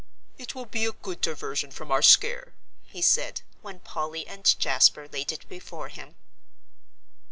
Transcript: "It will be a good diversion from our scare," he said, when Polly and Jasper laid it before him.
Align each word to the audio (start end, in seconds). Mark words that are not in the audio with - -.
"It 0.39 0.55
will 0.55 0.65
be 0.65 0.83
a 0.85 0.93
good 0.93 1.21
diversion 1.21 1.69
from 1.69 1.91
our 1.91 2.01
scare," 2.01 2.55
he 2.87 3.03
said, 3.03 3.43
when 3.61 3.81
Polly 3.81 4.25
and 4.25 4.43
Jasper 4.59 5.07
laid 5.07 5.31
it 5.31 5.47
before 5.47 5.89
him. 5.89 6.15